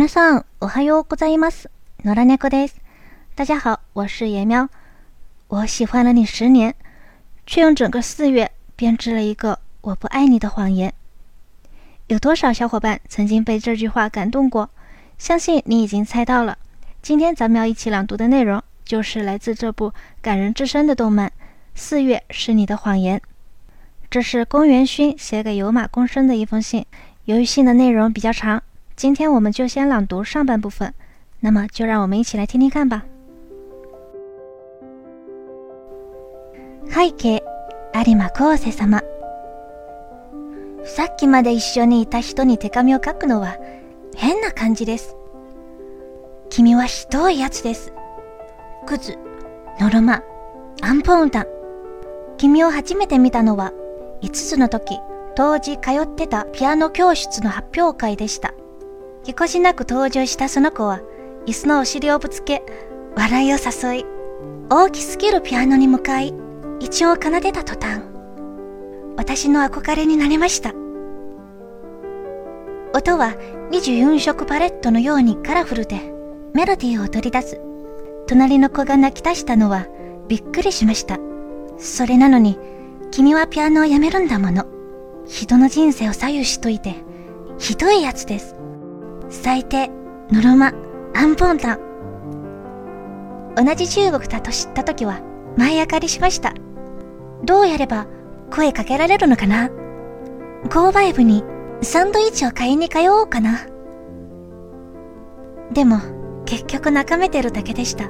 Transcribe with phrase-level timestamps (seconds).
[0.00, 1.70] 皆さん、おはようございます。
[2.04, 2.76] 野良猫です。
[3.34, 4.68] 大家好，我是野喵。
[5.48, 6.74] 我喜欢了你十年，
[7.46, 10.92] 却用整个四月编织了一个我不爱你的谎言。
[12.08, 14.68] 有多少小伙伴曾经被这句话感动过？
[15.16, 16.58] 相信你已经猜到了。
[17.00, 21.28] 今天咱们要一起朗读的内容，就是来自这部感人至深的动漫《
[21.74, 23.18] 四月是你的谎言》。
[24.10, 26.84] 这是宫元勋写给有马公生的一封信。
[27.24, 28.62] 由于信的内容比较長，
[29.01, 30.93] 今天我們就先朗讀上半部分。
[31.39, 33.03] 那麼就讓我們一起來聽聽看吧。
[36.85, 37.41] 背景
[37.95, 39.01] 有馬昴生様
[40.83, 43.57] さっきまで一緒にいた人に手紙を書くのは
[44.15, 45.15] 変な感じです。
[46.51, 47.91] 君はひどいやつです。
[48.85, 49.17] クズ、
[49.79, 50.21] ノルマ、
[50.83, 51.47] アンポンタン。
[52.37, 53.73] 君を初めて見たのは
[54.21, 54.99] 5つの時。
[55.33, 58.53] 当時通ってたピアノ教室の発表会でした。
[59.23, 61.01] ぎこしなく登場したその子は、
[61.45, 62.63] 椅子のお尻をぶつけ、
[63.15, 64.05] 笑いを誘い、
[64.69, 66.33] 大きすぎるピアノに向かい、
[66.79, 68.01] 一応奏でた途端、
[69.17, 70.69] 私の憧れになりました。
[72.93, 73.35] 音は
[73.71, 76.11] 24色パレットのようにカラフルで、
[76.53, 77.61] メロディーを取り出す。
[78.27, 79.85] 隣の子が泣き出したのは、
[80.27, 81.19] びっくりしました。
[81.77, 82.57] それなのに、
[83.11, 84.65] 君はピアノをやめるんだもの。
[85.27, 86.95] 人の人生を左右しといて、
[87.59, 88.55] ひどいやつです。
[89.31, 89.89] 最低、
[90.29, 90.73] ノルマ、
[91.15, 91.79] アンポンタン。
[93.55, 95.21] 同じ中国だと知った時は、
[95.57, 96.53] 前明かりしました。
[97.43, 98.07] どうやれば
[98.51, 99.69] 声かけられるのかな？
[100.65, 101.45] 購買部に
[101.81, 103.59] サンドイッチを買いに通おうかな？
[105.71, 106.01] でも、
[106.45, 108.09] 結局眺めてるだけでした。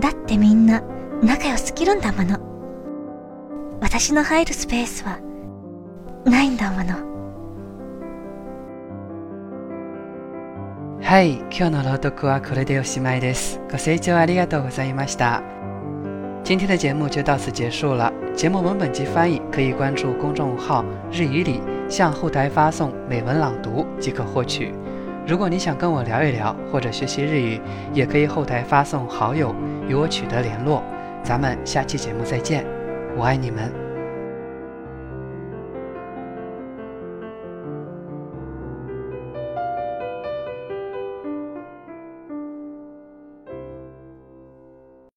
[0.00, 0.82] だってみんな
[1.22, 2.38] 仲良すぎるんだもの。
[3.80, 5.18] 私の入るスペースは
[6.26, 7.15] ないんだもの。
[11.05, 13.59] はい、今日の朗読はこれでおしまいです。
[13.71, 15.41] ご清聴ありがとうございました。
[16.43, 18.11] 今天的节目就到此结束了。
[18.33, 24.73] 节目文本及翻译可以关注公众号“日语里”，向后台发送“美文朗读”即可获取。
[25.27, 27.61] 如果你想跟我聊一聊或者学习日语，
[27.93, 29.53] 也可以后台发送好友
[29.87, 30.81] 与我取得联络。
[31.23, 32.65] 咱们下期节目再见，
[33.15, 33.84] 我爱你们。